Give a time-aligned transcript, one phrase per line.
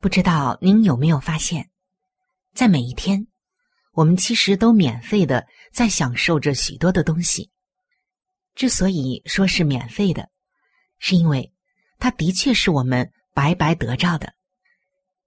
[0.00, 1.70] 不知道您有没有发现，
[2.54, 3.26] 在每一天，
[3.92, 7.50] 我们其实都免费的在享受着许多的东西。
[8.54, 10.28] 之所以说是免费的，
[11.00, 11.52] 是因为
[11.98, 14.32] 它的确是我们白白得着的，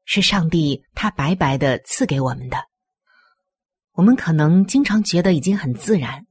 [0.05, 2.57] 是上帝他白白的赐给我们的。
[3.91, 6.25] 我们可能经常觉得已经很自然，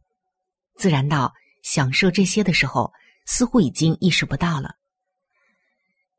[0.76, 1.30] 自然到
[1.62, 2.90] 享受这些的时候，
[3.26, 4.76] 似乎已经意识不到了。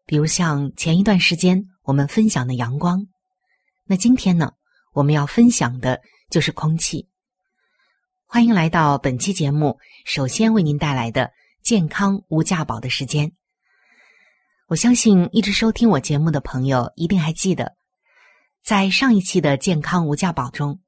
[0.05, 3.07] 比如像前一段时间我们分享的阳光，
[3.85, 4.53] 那今天呢，
[4.93, 7.09] 我们要分享的就是空气。
[8.27, 11.31] 欢迎来到本期节目，首先为您带来的
[11.63, 13.31] 健康无价宝的时间。
[14.67, 17.75] 我相信一直收听我节目的朋友一定还记得，
[18.63, 20.79] 在上一期的健康无价宝中，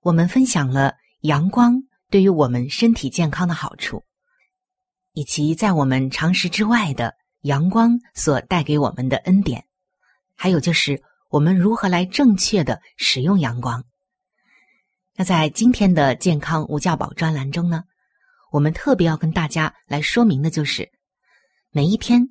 [0.00, 4.04] 我们分享了阳光对于我们身体健康的好处，
[5.14, 7.14] 以及在我们常识之外的。
[7.44, 9.64] 阳光所带给我们的恩典，
[10.42, 13.84] 还有就是我们如何来正确的使用阳光。
[15.14, 17.84] 那在今天的健康无价宝专栏中呢，
[18.50, 20.90] 我们特别要跟大家来说明的就是，
[21.72, 22.26] 每一天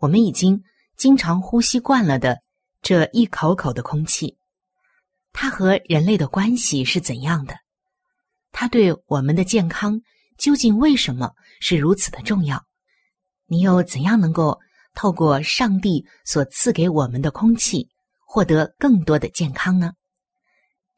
[0.00, 0.64] 我们已经
[0.96, 2.40] 经常呼吸惯了的
[2.82, 4.36] 这一口口的空气，
[5.32, 7.54] 它和人类的关系是怎样的？
[8.50, 10.02] 它对我们的健康
[10.38, 12.64] 究竟为什么是如此的重要？
[13.46, 14.58] 你又怎样能够
[14.94, 17.88] 透过上帝所赐给我们的空气，
[18.26, 19.92] 获得更多的健康呢？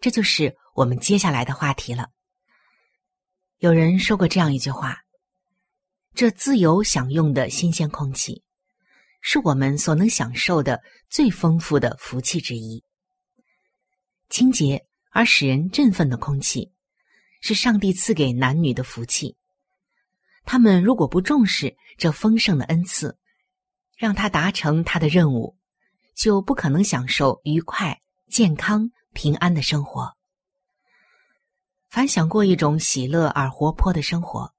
[0.00, 2.08] 这就是我们接下来的话题了。
[3.58, 4.98] 有人说过这样一句话
[6.14, 8.42] ：“这自由享用的新鲜空气，
[9.22, 12.84] 是我们所能享受的最丰富的福气之一。
[14.28, 16.70] 清洁而使人振奋的空气，
[17.40, 19.36] 是上帝赐给男女的福气。”
[20.44, 23.18] 他们如果不重视这丰盛的恩赐，
[23.96, 25.56] 让他达成他的任务，
[26.14, 30.14] 就不可能享受愉快、健康、平安的生活。
[31.88, 34.52] 凡想过一种喜乐而活泼的生活，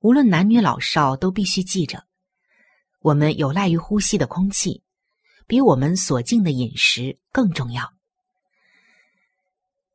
[0.00, 2.04] 无论男女老少，都必须记着：
[3.00, 4.82] 我们有赖于呼吸的空气，
[5.46, 7.92] 比我们所敬的饮食更重要。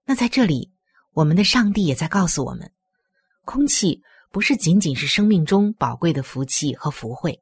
[0.04, 0.72] 那在这里，
[1.14, 2.72] 我们的上帝也在告诉我们：
[3.46, 4.04] 空气。
[4.32, 7.42] 不是仅仅是生命中宝贵的福气和福慧，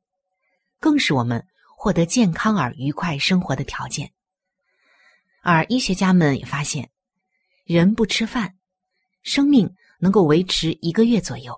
[0.83, 4.11] 更是我们获得健康而愉快生活的条件。
[5.41, 6.91] 而医学家们也发现，
[7.63, 8.53] 人不吃饭，
[9.21, 11.53] 生命能够维持一个月左右；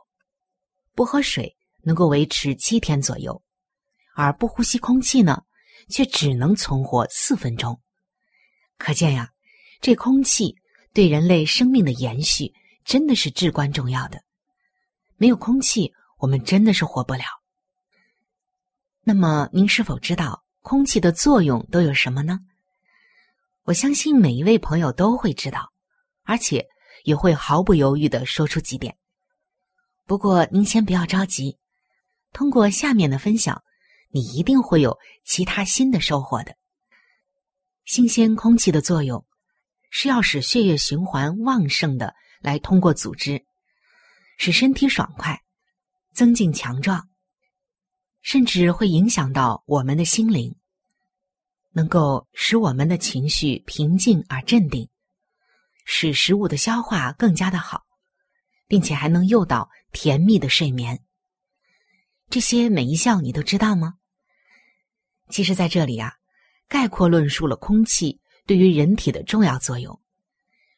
[0.93, 3.41] 不喝水能够维持七天左右，
[4.13, 5.41] 而不呼吸空气呢，
[5.89, 7.81] 却只能存活四分钟。
[8.77, 9.31] 可见呀，
[9.81, 10.55] 这空气
[10.93, 14.21] 对人类生命的延续真的是至关重要的。
[15.17, 17.23] 没有空气，我们真的是活不了。
[19.07, 22.39] 那么，您是否知道空气的作用都有什么呢？
[23.65, 25.71] 我相信每一位朋友都会知道，
[26.23, 26.65] 而且
[27.03, 28.97] 也会毫不犹豫的说出几点。
[30.07, 31.55] 不过，您先不要着急，
[32.33, 33.63] 通过下面的分享，
[34.09, 36.55] 你一定会有其他新的收获的。
[37.85, 39.23] 新鲜空气的作用
[39.91, 43.45] 是要使血液循环旺盛的来通过组织。
[44.37, 45.39] 使身体爽快、
[46.11, 47.07] 增进强壮，
[48.25, 50.55] 甚至会影响到我们的心灵。
[51.71, 54.89] 能够使我们的情绪平静而镇定，
[55.85, 57.83] 使食物的消化更加的好，
[58.67, 60.99] 并且还能诱导甜蜜的睡眠。
[62.27, 63.93] 这些每一项你都知道吗？
[65.29, 66.13] 其实，在这里啊，
[66.67, 70.01] 概括论述了空气对于人体的重要作用。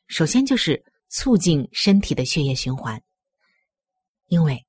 [0.07, 3.01] 首先就是促进身体的血液循环，
[4.25, 4.65] 因为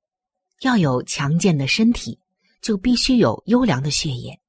[0.61, 2.18] 要有强健的身体，
[2.61, 4.39] 就必须有优良的血液。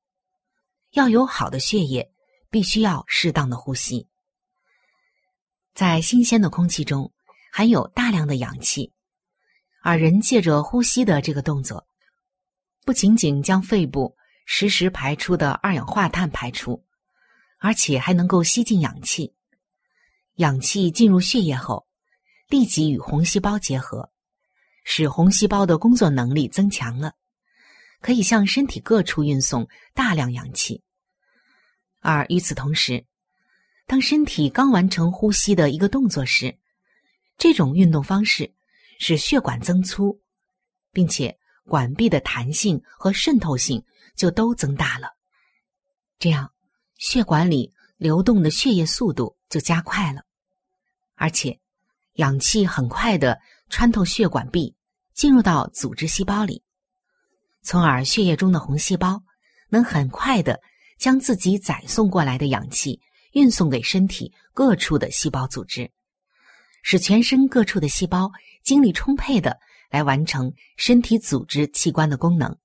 [0.91, 2.13] 要有好的血液，
[2.51, 4.09] 必须要适当的呼吸。
[5.73, 7.13] 在新鲜的空气中
[7.53, 8.93] 含有大量的氧气，
[9.83, 11.87] 而人借着呼吸的这个动作，
[12.85, 14.17] 不仅仅将肺部
[14.47, 16.85] 实时排出的二氧化碳排出，
[17.59, 19.33] 而且还能够吸进氧气。
[20.35, 21.87] 氧气进入血液后，
[22.49, 24.11] 立即与红细胞结合，
[24.85, 27.15] 使红细胞的工作能力增强了。
[28.01, 30.83] 可以向身体各处运送大量氧气，
[32.01, 33.05] 而与此同时，
[33.87, 36.59] 当身体刚完成呼吸的一个动作时，
[37.37, 38.53] 这种运动方式
[38.99, 40.21] 使血管增粗，
[40.93, 43.85] 并且管壁的弹性和渗透性
[44.17, 45.15] 就都增大了。
[46.19, 46.53] 这样，
[46.97, 50.23] 血管里流动的血液速度就加快了，
[51.17, 51.61] 而且
[52.15, 53.39] 氧气很快的
[53.69, 54.75] 穿透血管壁，
[55.13, 56.63] 进入到组织细胞里。
[57.63, 59.23] 从而，血液中的红细胞
[59.69, 60.59] 能很快的
[60.99, 62.99] 将自己载送过来的氧气
[63.33, 65.91] 运送给身体各处的细胞组织，
[66.83, 68.31] 使全身各处的细胞
[68.65, 69.59] 精力充沛的
[69.91, 72.57] 来完成身体组织器官的功能，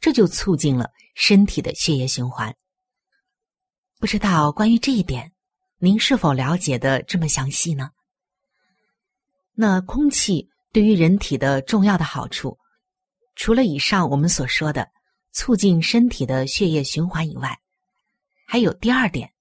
[0.00, 2.54] 这就促进了身体的血液循环。
[4.00, 5.32] 不知道关于这一点，
[5.78, 7.90] 您是否了解的这么详细呢？
[9.52, 12.58] 那空气对于人体的重要的好处。
[13.36, 14.88] 除了以上我们所说的
[15.32, 17.58] 促进身体的血液循环以外，
[18.46, 19.32] 还有第二点，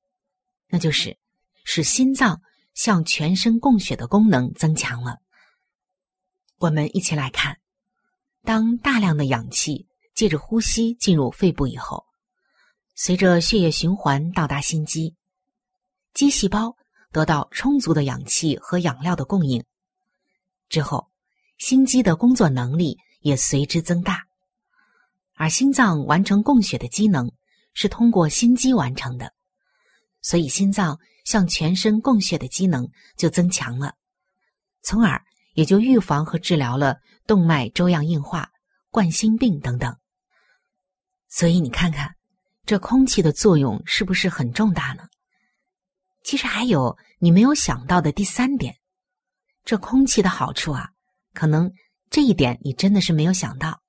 [0.67, 1.15] 那就是
[1.63, 2.41] 使心脏
[2.73, 5.19] 向全身供血的功能增强了。
[6.57, 7.59] 我们一起来看，
[8.43, 12.05] 当大量的氧气借着呼吸进入肺部以后，
[12.95, 15.15] 随着血液循环到达心肌，
[16.15, 16.75] 肌细胞
[17.11, 19.63] 得到充足的氧气和养料的供应
[20.67, 21.11] 之后，
[21.59, 22.97] 心肌的工作能力。
[23.23, 24.21] 也随之增大，
[25.35, 27.31] 而心脏完成供血的机能
[27.73, 29.33] 是通过心肌完成的，
[30.21, 33.95] 所以心脏向全身供血的机能就增强了，
[34.81, 35.23] 从而
[35.53, 38.51] 也就预防和治疗了动脉粥样硬化、
[38.91, 39.97] 冠心病等等。
[41.29, 42.13] 所以你看看，
[42.65, 45.07] 这空气的作用是不是很重大呢？
[46.23, 48.75] 其实还有你没有想到的第三点，
[49.63, 50.89] 这空气的好处啊，
[51.33, 51.71] 可能。
[52.13, 53.81] 这一点你真的是没有想到，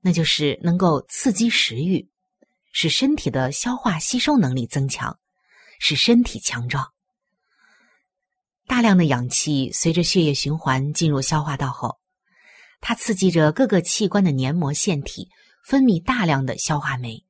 [0.00, 2.08] 那就是能够刺激食欲，
[2.70, 5.18] 使身体的消化吸收能力增强，
[5.80, 6.92] 使身体强壮。
[8.68, 11.98] 大量的氧气随着血液循环进入消化道后，
[12.80, 15.28] 它刺激着各个器官的黏膜腺体
[15.66, 17.24] 分泌大量的消化酶，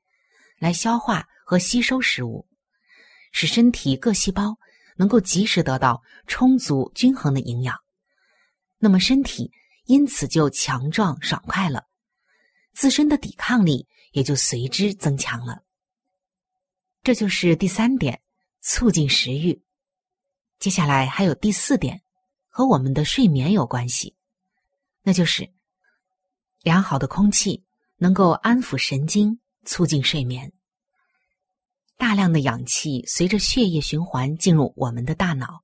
[0.59, 2.47] 来消化和吸收食物，
[3.33, 4.59] 使身体各细胞
[4.99, 7.79] 能够及时得到充足均衡的营养。
[8.77, 9.51] 那么身体。
[9.87, 11.87] 因此就强壮爽快了，
[12.73, 15.63] 自身的抵抗力也就随之增强了。
[17.03, 18.23] 这就是第三点，
[18.63, 19.63] 促进食欲。
[20.59, 22.03] 接下来还有第四点，
[22.49, 24.17] 和我们的睡眠有关系，
[25.03, 25.53] 那就是
[26.63, 27.63] 良好的空气
[27.97, 30.51] 能够安抚神经，促进睡眠。
[31.99, 35.63] 大量的氧气随着血液循环进入我们的大脑，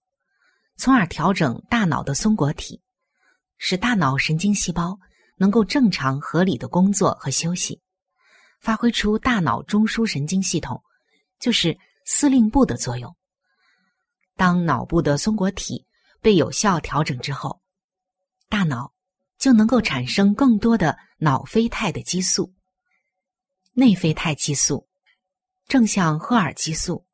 [0.76, 2.82] 从而调整大脑的松果体。
[3.62, 4.98] 使大脑神经细胞
[5.36, 7.78] 能够正常合理的工作和休息，
[8.58, 10.82] 发挥出大脑中枢神经系统，
[11.38, 13.14] 就是司令部的作用。
[14.34, 15.86] 当脑部的松果体
[16.22, 17.60] 被有效调整之后，
[18.48, 18.94] 大脑
[19.38, 22.54] 就能够产生更多的脑啡肽的激素、
[23.74, 24.88] 内啡肽激素、
[25.68, 27.06] 正向荷尔激素。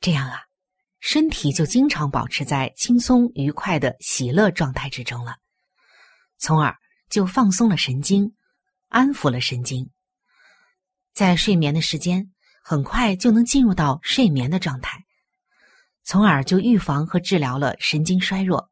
[0.00, 0.42] 这样啊，
[1.00, 5.38] 身体就经常保持在轻松愉快的喜乐状态之中了。
[6.38, 6.76] 从而
[7.08, 8.34] 就放松了神经，
[8.88, 9.90] 安抚了神经，
[11.12, 15.04] 在睡眠的时间很快就能进入到睡眠的状态，
[16.04, 18.70] 从而就预防和治疗了神经衰弱、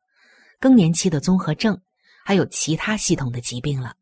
[0.60, 1.80] 更年期的综合症，
[2.24, 3.96] 还有其他系统的疾病了。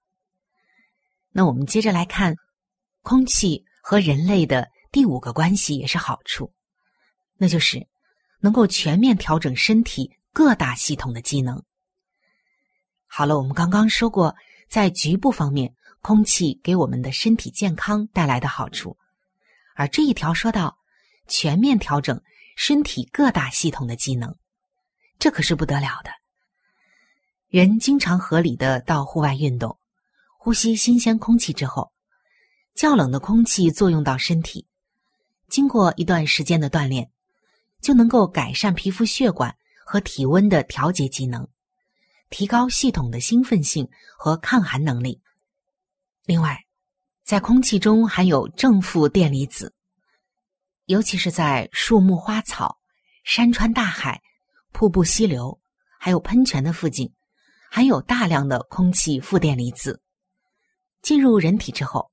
[1.31, 2.37] 那我们接着来看，
[3.03, 6.53] 空气和人类的第五个关系也是好处，
[7.37, 7.87] 那就是
[8.41, 11.63] 能够全面调整身体各大系统的机能。
[13.15, 14.35] 好了，我们刚刚说过，
[14.71, 18.97] 在局部方面，空气给我们的身体健康带来的好处，
[19.75, 20.79] 而这一条说到
[21.29, 22.19] 全面调整
[22.57, 24.35] 身体各大系统的机能，
[25.19, 26.11] 这可是不得了的。
[27.49, 29.77] 人经常合理的到户外运动，
[30.39, 31.93] 呼吸新鲜空气之后，
[32.75, 34.67] 较冷的空气作用到身体，
[35.51, 37.11] 经过一段时间的锻炼，
[37.83, 39.55] 就能够改善皮肤血管
[39.85, 41.47] 和体温的调节机能，
[42.33, 43.87] 提高系统的兴奋性
[44.17, 45.21] 和抗寒能力。
[46.25, 46.59] 另外，
[47.23, 49.75] 在空气中含有正负电离子，
[50.87, 52.81] 尤其是在树木、花草、
[53.23, 54.23] 山川、大海、
[54.73, 55.61] 瀑布、溪流，
[56.01, 57.13] 还有喷泉的附近。
[57.71, 60.03] 含有大量的空气负电离子，
[61.01, 62.11] 进入人体之后，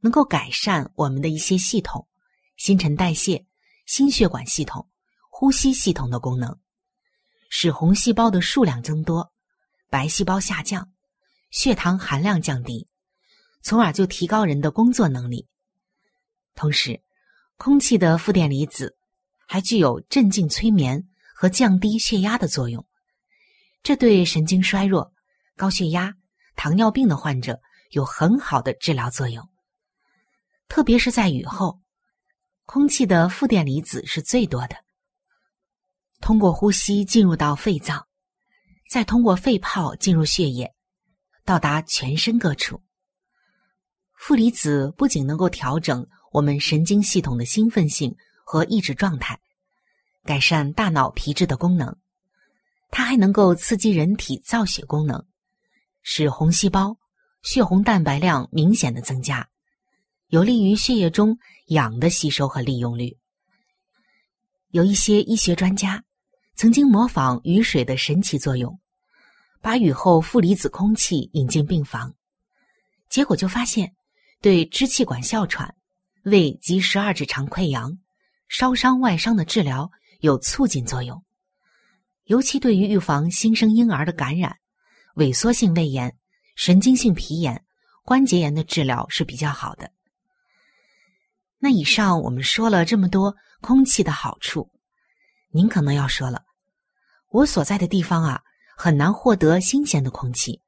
[0.00, 2.08] 能够改善我们的一些系统，
[2.56, 3.46] 新陈代谢、
[3.84, 4.88] 心血管系统、
[5.30, 6.58] 呼吸系统的功能，
[7.50, 9.32] 使红细胞的数量增多，
[9.88, 10.90] 白细胞下降，
[11.50, 12.88] 血糖含量降低，
[13.62, 15.46] 从而就提高人的工作能力。
[16.54, 17.02] 同时，
[17.56, 18.96] 空气的负电离子
[19.46, 22.86] 还具有镇静、催眠和降低血压的作用。
[23.82, 25.12] 这对神经衰弱、
[25.56, 26.14] 高血压、
[26.56, 29.48] 糖尿病的患者有很好的治疗作用。
[30.68, 31.80] 特别是在雨后，
[32.64, 34.76] 空气的负电离子是最多的。
[36.20, 38.06] 通过呼吸进入到肺脏，
[38.88, 40.72] 再通过肺泡进入血液，
[41.44, 42.80] 到达全身各处。
[44.14, 49.38] 负离子不仅能够调整我们神经系统的兴奋性和抑制状态，
[50.24, 51.96] 改善大脑皮质的功能。
[52.90, 55.26] 它还能够刺激人体造血功能，
[56.02, 56.96] 使红细胞、
[57.42, 59.48] 血红蛋白量明显的增加，
[60.28, 63.18] 有利于血液中氧的吸收和利用率。
[64.70, 66.04] 有一些医学专家
[66.56, 68.80] 曾经模仿雨水的神奇作用，
[69.60, 72.14] 把雨后负离子空气引进病房，
[73.10, 73.94] 结果就发现
[74.40, 75.74] 对支气管哮喘、
[76.22, 77.98] 胃及十二指肠溃疡、
[78.48, 81.22] 烧伤外伤的治疗有促进作用。
[82.24, 84.56] 尤其对于预防新生婴儿的感染、
[85.16, 86.16] 萎缩性胃炎、
[86.56, 87.62] 神经性皮炎、
[88.02, 89.92] 关节炎的治疗是比较好的。
[91.58, 94.70] 那以上我们说了这么多空气的好处，
[95.50, 96.42] 您可能要说了，
[97.36, 98.42] 我所在的地方啊，
[98.78, 100.62] 很难获得新鲜的空气，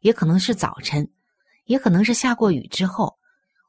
[0.00, 1.10] 也可能是早晨，
[1.64, 3.16] 也可能是下过雨之后，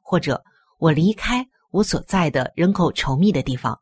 [0.02, 0.44] 或者
[0.78, 3.80] 我离开我所在的人口稠密的地方，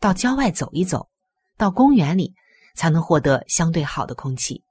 [0.00, 1.08] 到郊外走一走，
[1.56, 2.34] 到公园里。
[2.74, 4.62] 才能获得相对好的空气。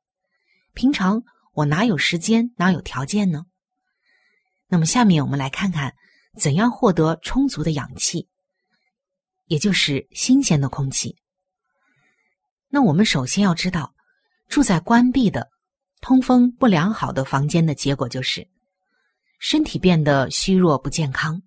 [0.74, 1.22] 平常
[1.52, 3.46] 我哪有时间，哪有条件呢？
[4.70, 5.94] 那么，下面我们来看看
[6.40, 8.30] 怎样获得充足的氧气，
[9.48, 11.18] 也就是新鲜的空气。
[12.78, 13.92] 那我们首先要知道，
[14.50, 15.50] 住在关闭的、
[16.00, 18.48] 通风不良好的房间的结果就是
[19.40, 21.42] 身体变得虚弱不健康，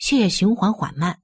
[0.00, 1.18] 血液循环缓慢，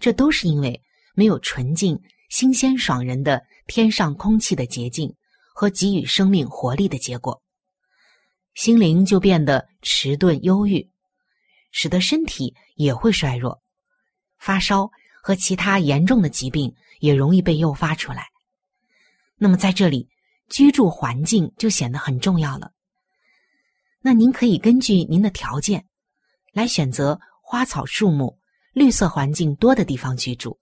[0.00, 0.82] 这都是因为
[1.14, 1.96] 没有纯净。
[2.30, 5.14] 新鲜爽人的天上空气的洁净
[5.54, 7.40] 和给予生命活力的结果，
[8.54, 10.90] 心灵就变得迟钝忧郁，
[11.70, 13.62] 使得身体也会衰弱，
[14.40, 14.90] 发烧
[15.22, 18.26] 和其他严重的疾病也容易被诱发出来。
[19.40, 20.08] 那么在这里，
[20.48, 22.70] 居住环境就显得很重要了。
[24.00, 25.86] 那您可以根据您的条件，
[26.52, 28.38] 来选择花草树木、
[28.72, 30.60] 绿色环境多的地方居住，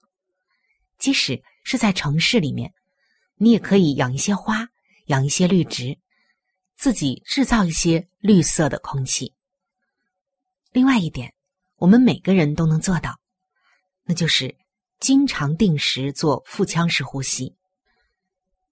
[0.99, 1.43] 即使。
[1.71, 2.73] 是在城市里面，
[3.37, 4.67] 你也可以养一些花，
[5.09, 5.99] 养一些绿植，
[6.77, 9.35] 自己制造一些绿色的空气。
[10.73, 11.35] 另外一点，
[11.77, 13.21] 我们每个人都能做到，
[14.05, 14.57] 那就是
[14.99, 17.55] 经常定时做腹腔式呼吸。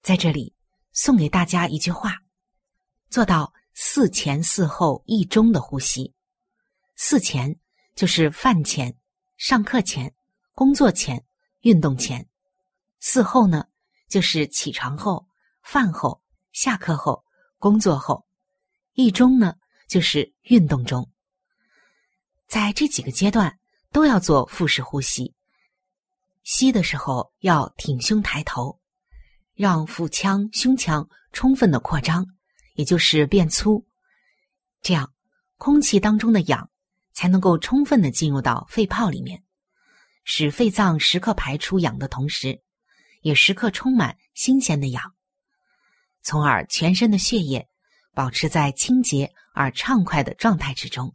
[0.06, 0.54] 在这里
[0.92, 2.14] 送给大家一句话：
[3.10, 6.14] 做到四前四后一中的呼吸。
[6.94, 7.58] 四前
[7.96, 8.96] 就是饭前、
[9.36, 10.14] 上课前、
[10.52, 11.26] 工作前、
[11.62, 12.24] 运动前。
[13.00, 13.66] 四后呢，
[14.08, 15.26] 就是起床后、
[15.64, 16.22] 饭后、
[16.52, 17.24] 下课后、
[17.58, 18.24] 工作后；
[18.92, 19.56] 一中呢，
[19.88, 21.10] 就是运动中。
[22.46, 23.58] 在这几个阶段
[23.90, 25.34] 都要做腹式呼吸。
[26.44, 28.78] 吸的时候要挺胸抬头，
[29.56, 32.24] 让腹腔、胸腔充分的扩张，
[32.74, 33.84] 也就是变粗，
[34.82, 35.12] 这样
[35.56, 36.70] 空气当中的氧
[37.14, 39.42] 才能够充分的进入到肺泡里面，
[40.22, 42.62] 使肺脏时刻排出氧的同时。
[43.22, 45.12] 也时刻充满新鲜的氧，
[46.22, 47.66] 从而全身的血液
[48.14, 51.12] 保持在清洁而畅快的状态之中。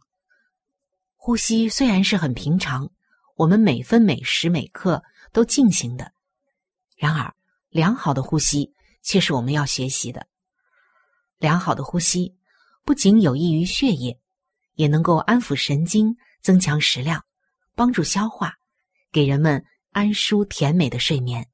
[1.16, 2.90] 呼吸虽然是很平常，
[3.36, 6.12] 我们每分每时每刻都进行的，
[6.98, 7.32] 然而
[7.72, 10.26] 良好的呼吸却是我们要学习的。
[11.38, 12.36] 良好的呼吸
[12.84, 14.20] 不仅有益于血液，
[14.74, 17.24] 也能够安抚神经、增强食量，
[17.74, 18.54] 帮助消化，
[19.10, 21.48] 给人们安舒甜美的睡眠。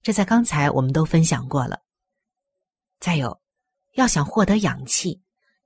[0.00, 1.80] 这在刚才我们都分享过了。
[3.00, 3.40] 再有，
[3.94, 5.20] 要想获得氧气，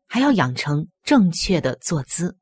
[0.06, 2.38] 还要养成正确的坐姿，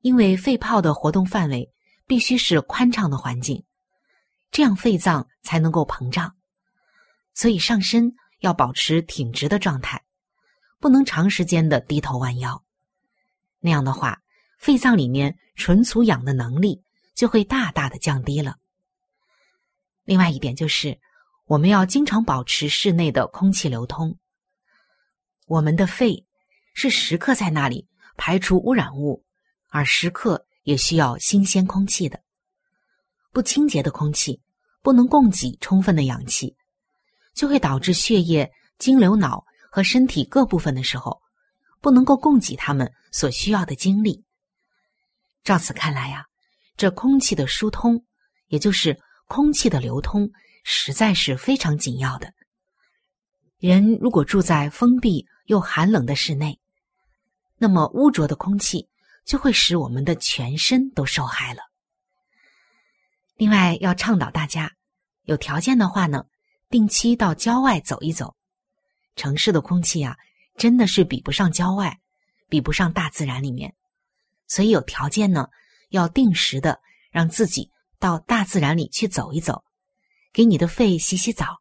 [0.00, 1.70] 因为肺泡的活动范围
[2.06, 3.62] 必须是宽敞的环境，
[4.54, 6.32] 这样肺脏才能够膨胀。
[7.34, 10.00] 所以上身要保持挺直的状态，
[10.78, 12.62] 不能长时间的低头弯腰。
[13.58, 14.22] 那样的话，
[14.56, 16.80] 肺脏里面存储氧的能力
[17.16, 18.56] 就会大大的降低了。
[20.04, 21.00] 另外一点就是，
[21.46, 24.16] 我们要经常保持室内的空气流通。
[25.46, 26.24] 我们的肺
[26.74, 29.24] 是时刻在那里排除污染物，
[29.70, 32.22] 而时刻也需要新鲜空气的。
[33.34, 34.40] 不清洁的空气
[34.80, 36.56] 不能供给充分的氧气，
[37.34, 41.20] 就会导致血液经流脑和身体各部分的时候，
[41.82, 44.24] 不能够供给他们所需要的精力。
[45.42, 46.24] 照此看来呀，
[46.76, 48.02] 这空气的疏通，
[48.46, 48.98] 也就是。
[49.26, 50.30] 空气的流通
[50.64, 52.30] 实在是非常紧要的。
[53.58, 56.60] 人如果住在封闭又寒冷的室内，
[57.56, 58.86] 那么污浊的空气
[59.24, 61.62] 就会使我们的全身都受害了。
[63.36, 64.72] 另外，要倡导大家，
[65.22, 66.24] 有条件的话呢，
[66.70, 68.34] 定期到郊外走一走。
[69.16, 70.16] 城市的空气啊，
[70.56, 72.00] 真的是比不上郊外，
[72.48, 73.74] 比不上大自然里面。
[74.46, 75.48] 所以，有条件呢，
[75.90, 77.70] 要定时的让自己。
[78.00, 79.64] 到大自然里去走一走，
[80.30, 81.56] 给你的肺洗洗澡，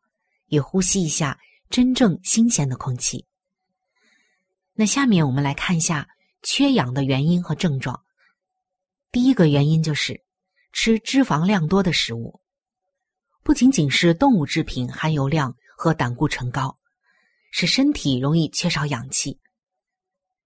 [0.48, 1.40] 也呼吸一下
[1.70, 3.26] 真正新鲜的空气。
[4.74, 6.06] 那下面我们来看一下
[6.42, 8.04] 缺氧的原因和症状。
[9.10, 10.22] 第一个原因就是
[10.74, 12.42] 吃脂肪量多的食物，
[13.44, 16.78] 不仅仅是动物制品含油量和胆固醇高，
[17.52, 19.38] 使身体容易缺少氧气；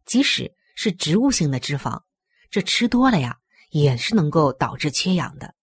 [0.06, 2.04] 即使是植物性的脂肪，
[2.52, 3.38] 这吃多了呀，
[3.70, 5.56] 也是能够导致缺氧的。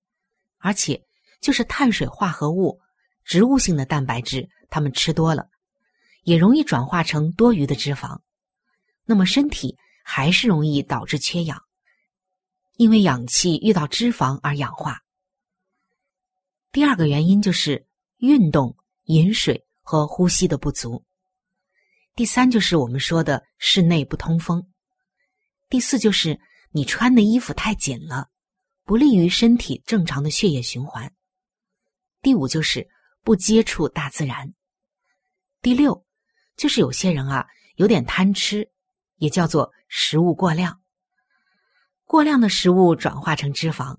[0.58, 1.04] 而且，
[1.42, 2.80] 就是碳水化合物、
[3.22, 5.46] 植物性的蛋白质，它们吃多了，
[6.22, 8.18] 也容易转化成多余的脂肪，
[9.04, 11.62] 那么身体还是容易导致缺氧，
[12.76, 15.00] 因为氧气遇到脂肪而氧化。
[16.72, 17.86] 第二个原因就是
[18.18, 21.04] 运动、饮水和呼吸的不足。
[22.14, 24.66] 第三就是我们说的室内不通风。
[25.68, 26.38] 第四就是
[26.70, 28.28] 你穿的衣服太紧了。
[28.86, 31.10] 不利于身体正常的血液循环。
[32.20, 32.86] 第五就是
[33.22, 34.52] 不接触大自然。
[35.62, 36.04] 第六
[36.54, 38.70] 就是有些人啊有点贪吃，
[39.16, 40.82] 也叫做食物过量。
[42.04, 43.96] 过量的食物转化成脂肪，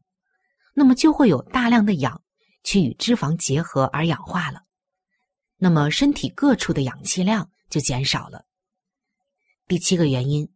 [0.74, 2.22] 那么就会有大量的氧
[2.64, 4.64] 去与脂肪结合而氧化了，
[5.58, 8.46] 那么身体各处的氧气量就减少了。
[9.68, 10.50] 第七个原因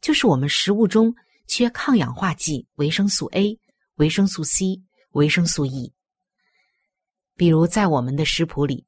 [0.00, 1.14] 就是我们食物中。
[1.50, 3.58] 缺抗氧化剂维生素 A、
[3.94, 5.94] 维生素 C、维生素 E。
[7.36, 8.86] 比如在我们的食谱里，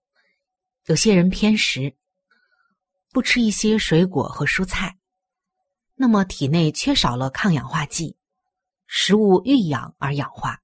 [0.85, 1.97] 有些人偏食，
[3.13, 4.95] 不吃一些水果和蔬菜，
[6.03, 8.17] 那么体内缺少了抗氧化剂，
[8.87, 10.63] 食物遇氧而氧化。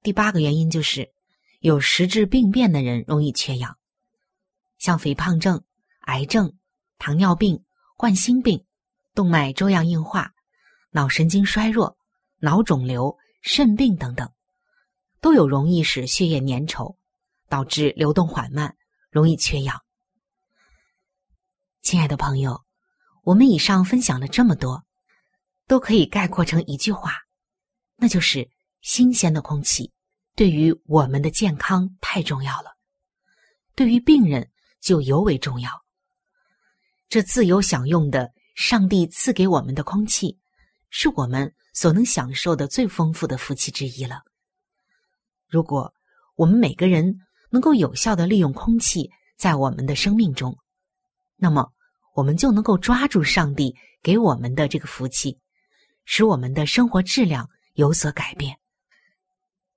[0.00, 1.12] 第八个原因就是
[1.58, 3.76] 有实质病变的人容易缺氧，
[4.78, 5.60] 像肥胖症、
[6.02, 6.56] 癌症、
[6.98, 7.64] 糖尿病、
[7.96, 8.64] 冠心病。
[9.12, 10.32] 动脉粥样硬化、
[10.92, 11.98] 脑神经衰弱、
[12.38, 14.32] 脑肿瘤、肾病等等，
[15.20, 16.96] 都有容易使血液粘稠，
[17.48, 18.76] 导致流动缓慢，
[19.10, 19.82] 容易缺氧。
[21.82, 22.62] 亲爱的朋友，
[23.28, 24.82] 我们以上分享了这么多，
[25.66, 27.12] 都可以概括成一句话，
[27.96, 28.48] 那就是
[28.80, 29.92] 新鲜的空气
[30.34, 32.70] 对于我们的健康太重要了，
[33.74, 35.70] 对于病人就尤为重要。
[37.10, 38.32] 这自由享用的。
[38.54, 40.36] 上帝赐给我们的空气，
[40.90, 44.20] 是我们所能享受的最丰富的福气之一了。
[45.46, 45.94] 如果
[46.34, 50.58] 我们每个人能够有效的利用空气在我们的生命中，
[51.36, 51.70] 那么
[52.18, 55.38] 我们就能够抓住上帝给我们的这个福气，
[56.04, 58.58] 使我们的生活质量有所改变。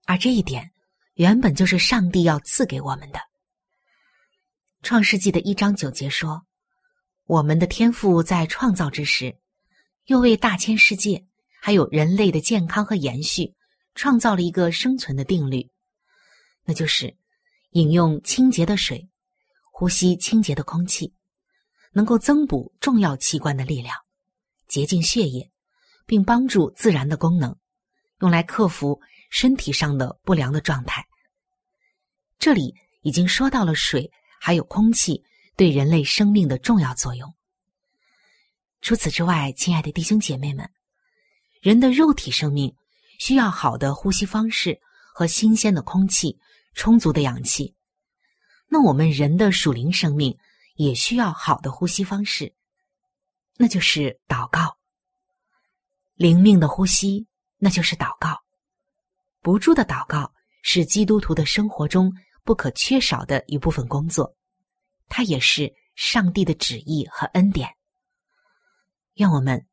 [0.06, 0.71] 而这一点
[1.13, 3.19] 原本就是上帝要赐给我们的。
[4.82, 6.43] 创世纪的一章九节说。
[7.27, 9.38] 我们的天赋在创造之时，
[10.08, 11.23] 又为大千世界
[11.62, 13.54] 还有人类的健康和延续，
[13.95, 15.69] 创造了一个生存的定律，
[16.65, 17.15] 那就是
[17.69, 19.08] 饮用清洁的水，
[19.71, 21.13] 呼吸清洁的空气，
[21.91, 23.95] 能够增补重要器官的力量，
[24.67, 25.51] 洁净血液，
[26.06, 27.56] 并帮助自然的功能，
[28.19, 28.99] 用来克服
[29.30, 31.06] 身体上的不良的状态。
[32.39, 35.23] 这里已经说到了水还有空气。
[35.58, 37.36] 对人类生命的重要作用。
[38.80, 40.67] 除此之外，亲爱的弟兄姐妹们，
[41.62, 42.73] 人的肉体生命
[43.19, 44.80] 需要好的呼吸方式
[45.13, 46.39] 和新鲜的空气、
[46.73, 47.75] 充足的氧气。
[48.69, 50.36] 那我们人的属灵生命
[50.83, 52.55] 也需要好的呼吸方式，
[53.57, 54.77] 那就是祷告。
[56.15, 58.41] 灵命的呼吸，那就是祷告。
[59.41, 62.11] 不住的祷告是基督徒的生活中
[62.43, 64.35] 不可缺少的一部分工作，
[65.07, 67.69] 它也是上帝的旨意和恩典。
[69.15, 69.67] 愿我们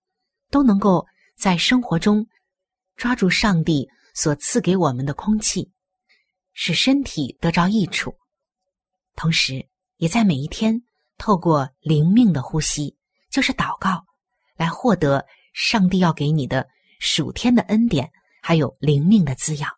[0.51, 2.27] 都能够在生活中
[2.97, 5.71] 抓住上帝所赐给我们的空气，
[6.53, 8.15] 使身体得着益处，
[9.15, 10.83] 同时也在每一天
[11.19, 12.97] 透过灵命的呼吸，
[13.31, 14.05] 就是祷告，
[14.57, 16.67] 来获得上帝要给你的
[17.01, 19.71] 属天的恩典，还有灵命的滋养。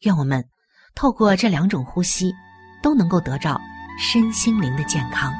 [0.00, 0.48] 愿我们
[0.94, 2.32] 透过这两种呼吸，
[2.82, 3.60] 都能够得到
[3.98, 5.32] 身心灵的健康。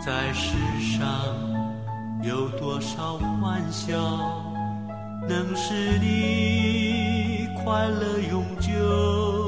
[0.00, 1.06] 在世上
[2.22, 3.94] 有多少欢笑，
[5.28, 9.39] 能使你快乐永久？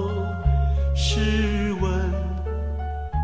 [0.94, 1.90] 试问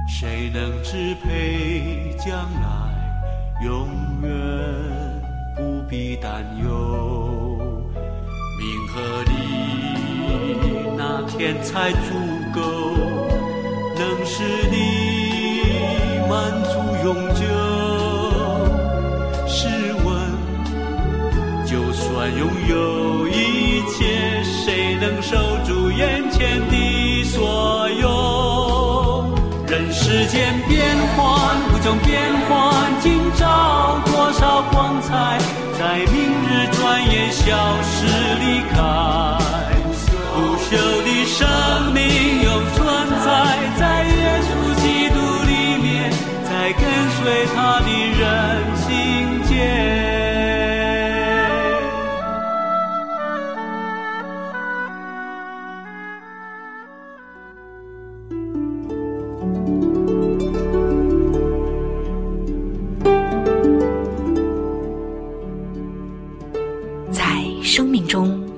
[0.09, 2.69] 谁能支配将来，
[3.63, 3.89] 永
[4.23, 4.31] 远
[5.55, 7.59] 不必担忧？
[8.59, 9.31] 名和利
[10.97, 11.97] 那天才足
[12.53, 12.61] 够，
[13.97, 14.77] 能使你
[16.29, 16.79] 满足。
[17.05, 17.43] 永久。
[19.47, 19.69] 试
[20.05, 20.09] 问，
[21.65, 26.75] 就算拥有一切，谁能守住眼前的
[27.29, 29.25] 所有？
[29.69, 35.39] 人世间变幻，无穷变幻，今朝多少光彩，
[35.79, 36.17] 在明
[36.49, 37.45] 日转眼消
[37.83, 38.07] 失
[38.41, 39.08] 离开。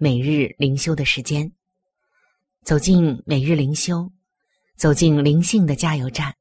[0.00, 1.52] 每日灵修的时间。
[2.62, 4.08] 走进每日灵修，
[4.76, 6.32] 走进灵性的加油站。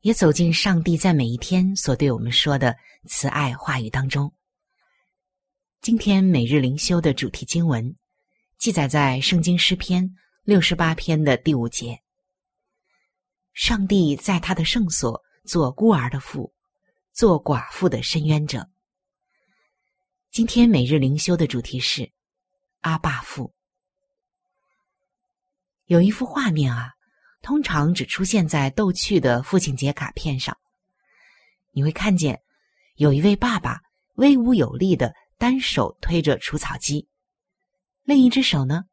[0.00, 2.74] 也走进上帝在每一天所对我们说的
[3.06, 4.32] 慈爱话语当中。
[5.82, 7.94] 今天每日灵修的主题经文
[8.56, 10.10] 记载在圣经诗篇
[10.42, 12.00] 六十八篇的第五节。
[13.52, 16.50] 上帝在他的圣所做孤儿的父，
[17.12, 18.70] 做寡妇的伸冤者。
[20.30, 22.10] 今天每日灵修的主题是
[22.80, 23.54] 阿爸父。
[25.86, 26.92] 有一幅画面啊。
[27.42, 30.54] 通常只出现在逗趣的父亲节卡片上。
[31.70, 32.38] 你会看见
[32.96, 33.80] 有一位爸爸
[34.16, 37.08] 威武有力的单手推着除草机，
[38.02, 38.84] 另一只手呢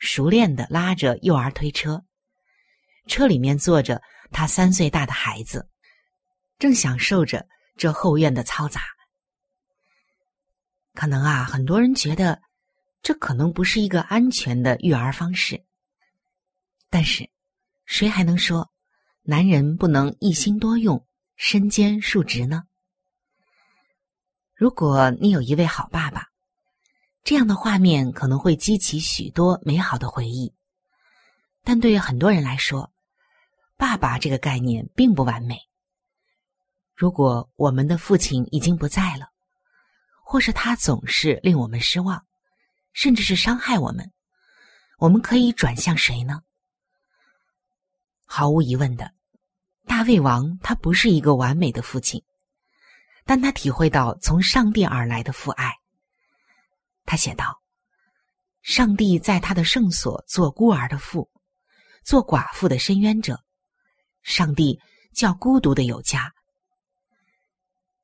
[0.00, 2.04] 熟练的拉着幼儿推车，
[3.06, 5.66] 车里面坐着他三岁大的孩子，
[6.58, 8.82] 正享受着这后院的嘈杂。
[10.92, 12.42] 可能啊，很多人觉得
[13.04, 15.64] 这可能不是一个安全的育儿方式，
[16.90, 17.30] 但是。
[17.86, 18.72] 谁还能说，
[19.24, 22.64] 男人不能一心多用、身兼数职呢？
[24.54, 26.28] 如果你有一位好爸爸，
[27.22, 30.54] 这样的画面可能会激起许多美好的回忆。
[31.62, 32.90] 但对于很多人来说，
[33.76, 35.58] 爸爸这个概念并不完美。
[36.94, 39.28] 如果我们的父亲已经不在了，
[40.24, 42.24] 或是他总是令我们失望，
[42.94, 44.10] 甚至是伤害我们，
[44.98, 46.40] 我们可以转向谁呢？
[48.24, 49.12] 毫无疑问的，
[49.84, 52.24] 大卫王他不是一个完美的父亲，
[53.24, 55.74] 但他体会到从上帝而来的父爱。
[57.04, 57.60] 他写道
[58.62, 61.30] ：“上帝在他的圣所做孤儿的父，
[62.02, 63.44] 做寡妇的伸冤者。
[64.22, 64.80] 上帝
[65.12, 66.32] 叫孤独的有家。”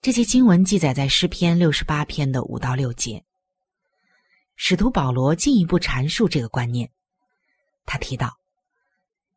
[0.03, 3.25] 这些经文记载在诗篇六十八篇的五到六节。
[4.63, 6.93] 使徒保罗进一步阐述这个观念，
[7.87, 8.39] 他提到：“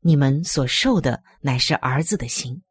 [0.04, 2.62] 你们所受的乃是儿子的心。”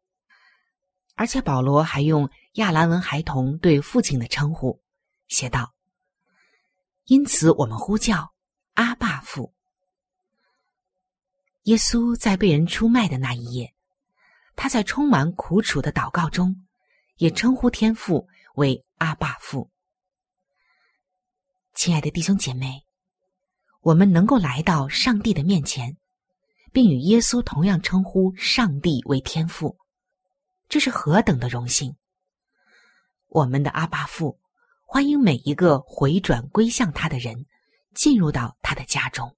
[1.17, 4.79] 而且保罗还用亚兰文孩童对父亲的称呼，
[5.29, 5.73] 写道
[7.05, 8.35] ：“因此我们呼叫
[8.75, 9.55] 阿爸父。”
[11.63, 13.73] 耶稣在被人出卖的那一夜，
[14.55, 16.67] 他在充满苦楚的祷告中。
[17.17, 19.71] 也称呼天父为阿爸父。
[21.75, 22.85] 亲爱的弟兄姐妹，
[23.81, 25.97] 我们能够来到上帝的面前，
[26.71, 29.77] 并与耶稣同样称呼上帝为天父，
[30.69, 31.95] 这是何等的荣幸！
[33.27, 34.39] 我们的阿爸父
[34.85, 37.47] 欢迎每一个回转归向他的人
[37.95, 39.35] 进入到他的家中。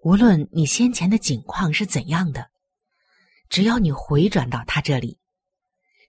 [0.00, 2.50] 无论你先前的境况是怎样的，
[3.48, 5.18] 只要你回转到他这里。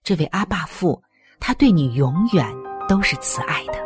[0.04, 1.02] 这位阿爸父，
[1.40, 2.46] 他对你永远
[2.86, 3.85] 都是慈爱的。